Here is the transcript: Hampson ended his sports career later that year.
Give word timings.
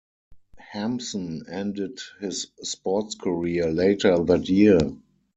Hampson 0.71 1.43
ended 1.47 1.99
his 2.19 2.47
sports 2.63 3.13
career 3.13 3.71
later 3.71 4.17
that 4.23 4.49
year. 4.49 4.79